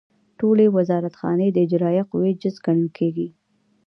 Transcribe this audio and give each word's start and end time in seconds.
ټولې 0.39 0.65
وزارتخانې 0.77 1.47
د 1.51 1.57
اجرائیه 1.65 2.03
قوې 2.11 2.31
جز 2.41 2.55
ګڼل 2.65 2.87
کیږي. 2.97 3.27